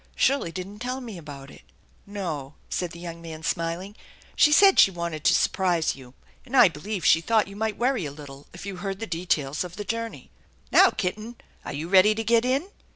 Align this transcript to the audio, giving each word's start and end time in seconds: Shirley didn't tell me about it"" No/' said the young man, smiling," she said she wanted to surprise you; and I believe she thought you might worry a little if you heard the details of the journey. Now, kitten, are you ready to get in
Shirley 0.15 0.51
didn't 0.51 0.79
tell 0.79 0.99
me 0.99 1.19
about 1.19 1.51
it"" 1.51 1.61
No/' 2.11 2.55
said 2.71 2.89
the 2.89 2.99
young 2.99 3.21
man, 3.21 3.43
smiling," 3.43 3.95
she 4.35 4.51
said 4.51 4.79
she 4.79 4.89
wanted 4.89 5.23
to 5.25 5.35
surprise 5.35 5.95
you; 5.95 6.15
and 6.43 6.57
I 6.57 6.69
believe 6.69 7.05
she 7.05 7.21
thought 7.21 7.47
you 7.47 7.55
might 7.55 7.77
worry 7.77 8.07
a 8.07 8.11
little 8.11 8.47
if 8.51 8.65
you 8.65 8.77
heard 8.77 8.99
the 8.99 9.05
details 9.05 9.63
of 9.63 9.75
the 9.75 9.85
journey. 9.85 10.31
Now, 10.71 10.89
kitten, 10.89 11.35
are 11.63 11.73
you 11.73 11.87
ready 11.87 12.15
to 12.15 12.23
get 12.23 12.45
in 12.45 12.69